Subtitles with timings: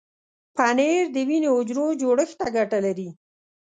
[0.57, 3.09] پنېر د وینې حجرو جوړښت ته ګټه لري.